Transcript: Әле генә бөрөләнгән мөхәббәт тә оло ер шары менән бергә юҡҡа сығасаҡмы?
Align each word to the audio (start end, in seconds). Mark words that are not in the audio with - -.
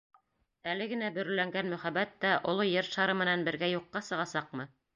Әле 0.71 0.87
генә 0.93 1.11
бөрөләнгән 1.17 1.69
мөхәббәт 1.75 2.17
тә 2.25 2.31
оло 2.53 2.67
ер 2.71 2.91
шары 2.97 3.17
менән 3.23 3.47
бергә 3.51 3.73
юҡҡа 3.77 4.05
сығасаҡмы? 4.11 4.71